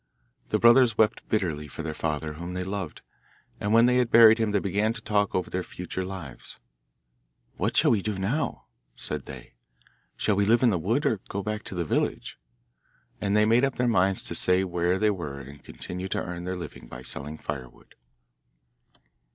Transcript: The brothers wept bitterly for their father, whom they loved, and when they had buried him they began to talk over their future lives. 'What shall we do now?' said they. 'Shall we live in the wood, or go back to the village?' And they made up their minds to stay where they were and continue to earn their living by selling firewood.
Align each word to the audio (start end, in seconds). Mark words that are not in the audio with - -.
The 0.49 0.57
brothers 0.57 0.97
wept 0.97 1.29
bitterly 1.29 1.67
for 1.67 1.83
their 1.83 1.93
father, 1.93 2.33
whom 2.33 2.55
they 2.55 2.63
loved, 2.63 3.03
and 3.59 3.71
when 3.71 3.85
they 3.85 3.97
had 3.97 4.09
buried 4.09 4.39
him 4.39 4.49
they 4.49 4.57
began 4.57 4.93
to 4.93 4.99
talk 5.01 5.35
over 5.35 5.51
their 5.51 5.61
future 5.61 6.03
lives. 6.03 6.57
'What 7.57 7.77
shall 7.77 7.91
we 7.91 8.01
do 8.01 8.17
now?' 8.17 8.65
said 8.95 9.27
they. 9.27 9.53
'Shall 10.17 10.35
we 10.35 10.47
live 10.47 10.63
in 10.63 10.71
the 10.71 10.79
wood, 10.79 11.05
or 11.05 11.19
go 11.29 11.43
back 11.43 11.61
to 11.65 11.75
the 11.75 11.85
village?' 11.85 12.39
And 13.19 13.37
they 13.37 13.45
made 13.45 13.63
up 13.63 13.75
their 13.75 13.87
minds 13.87 14.23
to 14.23 14.33
stay 14.33 14.63
where 14.63 14.97
they 14.97 15.11
were 15.11 15.39
and 15.39 15.63
continue 15.63 16.07
to 16.07 16.19
earn 16.23 16.45
their 16.45 16.57
living 16.57 16.87
by 16.87 17.03
selling 17.03 17.37
firewood. 17.37 17.93